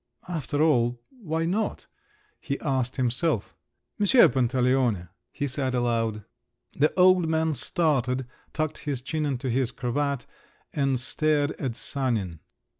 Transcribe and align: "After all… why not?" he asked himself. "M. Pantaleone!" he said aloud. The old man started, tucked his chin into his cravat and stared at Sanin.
"After 0.27 0.63
all… 0.63 0.99
why 1.11 1.45
not?" 1.45 1.85
he 2.39 2.59
asked 2.61 2.95
himself. 2.95 3.53
"M. 3.99 4.07
Pantaleone!" 4.31 5.09
he 5.31 5.45
said 5.45 5.75
aloud. 5.75 6.23
The 6.75 6.91
old 6.99 7.27
man 7.29 7.53
started, 7.53 8.25
tucked 8.51 8.79
his 8.79 9.03
chin 9.03 9.27
into 9.27 9.47
his 9.47 9.69
cravat 9.71 10.25
and 10.73 10.99
stared 10.99 11.51
at 11.61 11.75
Sanin. 11.75 12.39